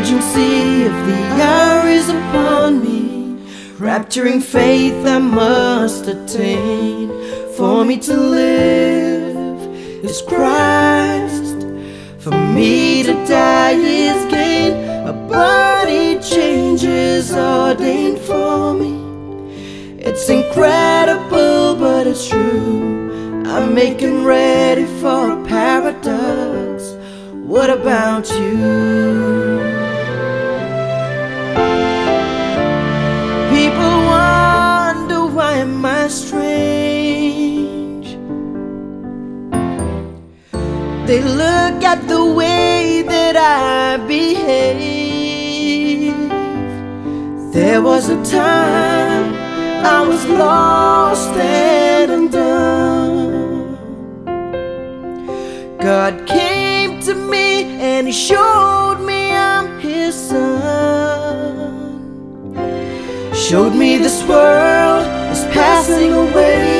[0.00, 3.36] urgency of the hour is upon me.
[3.78, 7.10] Rapturing faith I must attain.
[7.56, 9.58] For me to live
[10.02, 11.66] is Christ.
[12.18, 14.72] For me to die is gain.
[15.06, 18.94] A body change is ordained for me.
[19.98, 23.42] It's incredible, but it's true.
[23.44, 26.96] I'm making ready for a paradox.
[27.32, 29.09] What about you?
[41.10, 44.70] They look at the way that I behave.
[47.52, 49.34] There was a time
[49.84, 53.74] I was lost and undone.
[55.80, 60.44] God came to me and He showed me I'm His son.
[63.34, 66.79] Showed me this world is passing away.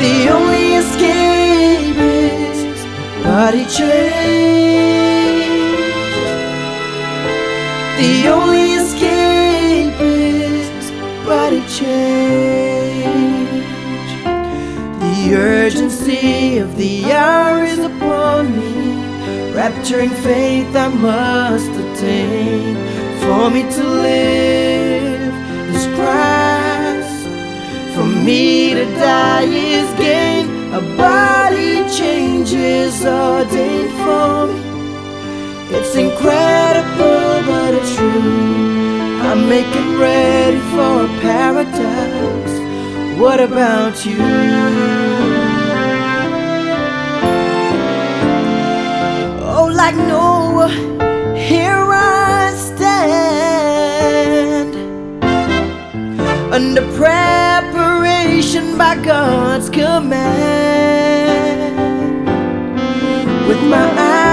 [0.00, 2.84] The only escape is
[3.24, 4.78] body change.
[7.98, 10.90] The only escape is
[11.26, 13.08] body change.
[15.02, 18.72] The urgency of the hour is upon me.
[19.52, 22.76] Rapturing faith I must attain.
[23.22, 25.34] For me to live
[25.74, 27.24] is Christ.
[27.94, 29.37] For me to die
[39.48, 42.50] making ready for a paradox.
[43.18, 44.18] What about you?
[49.40, 50.68] Oh, like Noah,
[51.34, 53.16] here I stand
[56.52, 60.28] under preparation by God's command.
[63.48, 64.27] With my eyes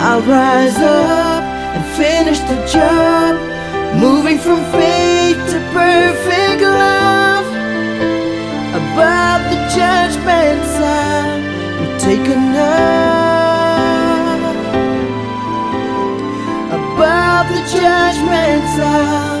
[0.05, 1.43] I'll rise up
[1.75, 3.35] and finish the job,
[3.99, 7.45] moving from faith to perfect love.
[8.81, 11.39] Above the judgments, I'll
[11.79, 12.93] be taken up.
[16.79, 19.32] Above the judgments, I'll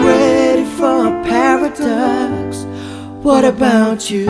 [0.00, 2.64] Ready for a paradox.
[3.22, 4.26] What about you?